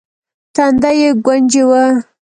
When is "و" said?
1.69-1.71